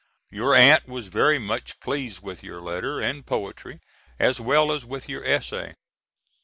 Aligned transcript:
Your 0.31 0.55
aunt 0.55 0.87
was 0.87 1.09
very 1.09 1.37
much 1.37 1.79
pleased 1.79 2.23
with 2.23 2.41
your 2.43 2.59
letter 2.59 2.99
and 2.99 3.23
poetry 3.23 3.81
as 4.17 4.39
well 4.41 4.71
as 4.71 4.83
with 4.83 5.07
your 5.07 5.23
essay. 5.23 5.75